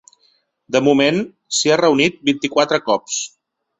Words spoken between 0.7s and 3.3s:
De moment, s’hi ha reunit vint-i-quatre cops.